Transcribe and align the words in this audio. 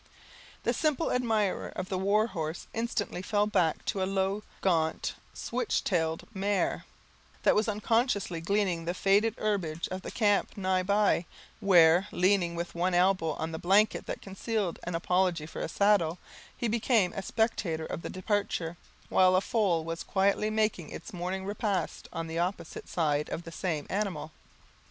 The 0.63 0.73
simple 0.73 1.11
admirer 1.11 1.67
of 1.75 1.89
the 1.89 1.97
war 1.99 2.25
horse 2.25 2.65
instantly 2.73 3.21
fell 3.21 3.45
back 3.45 3.85
to 3.85 4.01
a 4.01 4.05
low, 4.09 4.41
gaunt, 4.61 5.13
switch 5.31 5.83
tailed 5.83 6.23
mare, 6.33 6.85
that 7.43 7.53
was 7.53 7.67
unconsciously 7.67 8.41
gleaning 8.41 8.85
the 8.85 8.95
faded 8.95 9.35
herbage 9.37 9.87
of 9.89 10.01
the 10.01 10.09
camp 10.09 10.57
nigh 10.57 10.81
by; 10.81 11.27
where, 11.59 12.07
leaning 12.11 12.55
with 12.55 12.73
one 12.73 12.95
elbow 12.95 13.33
on 13.33 13.51
the 13.51 13.59
blanket 13.59 14.07
that 14.07 14.23
concealed 14.23 14.79
an 14.85 14.95
apology 14.95 15.45
for 15.45 15.61
a 15.61 15.69
saddle, 15.69 16.17
he 16.57 16.67
became 16.67 17.13
a 17.13 17.21
spectator 17.21 17.85
of 17.85 18.01
the 18.01 18.09
departure, 18.09 18.77
while 19.09 19.35
a 19.35 19.39
foal 19.41 19.83
was 19.83 20.01
quietly 20.01 20.49
making 20.49 20.89
its 20.89 21.13
morning 21.13 21.45
repast, 21.45 22.07
on 22.11 22.25
the 22.25 22.39
opposite 22.39 22.89
side 22.89 23.29
of 23.29 23.43
the 23.43 23.51
same 23.51 23.85
animal. 23.87 24.31